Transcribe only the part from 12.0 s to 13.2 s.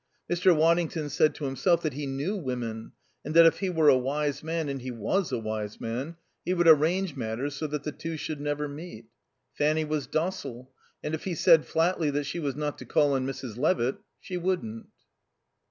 that she was not to call